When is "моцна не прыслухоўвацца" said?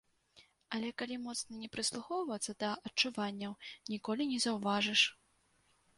1.25-2.51